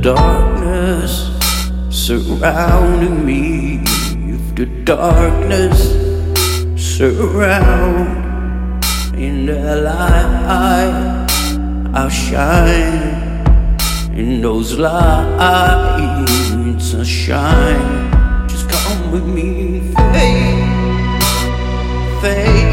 [0.00, 1.28] darkness
[1.90, 3.82] surrounding me,
[4.32, 5.92] if the darkness
[6.76, 8.08] surround
[9.14, 11.26] in the light,
[11.94, 13.18] I'll shine.
[14.16, 18.48] In those lights, I'll shine.
[18.48, 21.22] Just come with me, faith,
[22.22, 22.69] faith.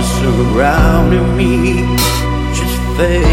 [0.00, 1.52] Darkness surrounding me
[2.54, 3.24] just fade,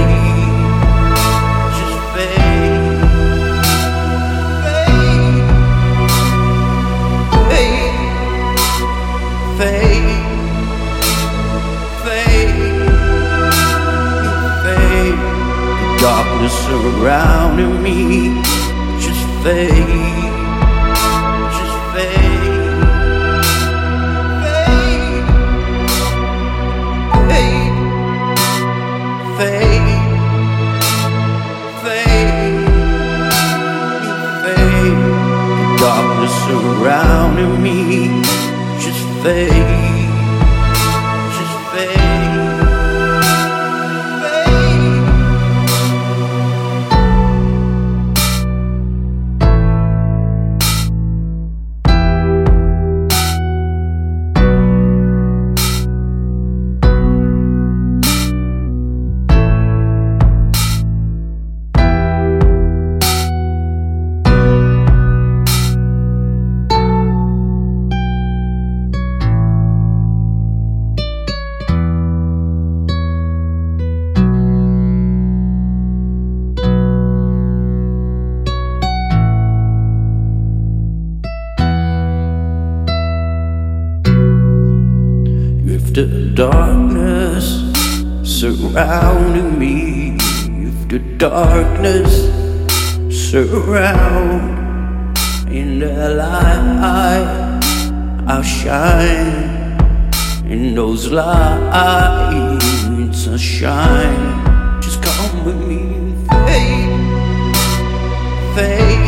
[1.78, 3.00] just fade,
[4.64, 5.48] fade,
[7.48, 7.98] fade,
[9.58, 10.24] fade,
[12.04, 12.52] fade,
[14.64, 15.20] fade.
[15.80, 17.98] The darkness surrounding me
[19.00, 20.37] just fade,
[36.46, 38.22] surrounding me.
[38.80, 39.97] Just fade,
[86.38, 87.74] darkness
[88.22, 90.16] surrounding me,
[90.68, 92.30] if the darkness
[93.10, 94.38] surround
[95.50, 97.60] in the light,
[98.28, 99.80] I'll shine.
[100.46, 101.76] In those lights,
[103.28, 104.80] I'll shine.
[104.80, 107.56] Just come with me, fade,
[108.54, 109.07] fade,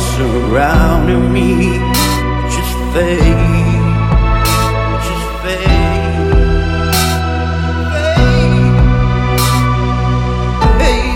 [0.00, 1.78] surrounding me
[2.54, 3.84] just fade,
[5.06, 6.30] just fade,
[10.78, 11.14] fade,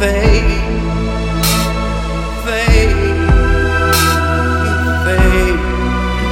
[0.00, 0.62] fade,
[2.44, 2.96] fade,
[5.04, 5.60] fade.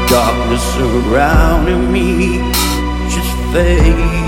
[0.09, 2.07] Darkness surrounding me
[3.09, 4.20] just fade.